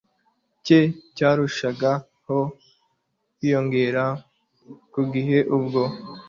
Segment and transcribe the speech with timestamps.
[0.65, 0.79] cye
[1.17, 2.39] cyarushagaho
[3.35, 4.03] kwiyongera
[4.93, 5.81] kugeza ubwo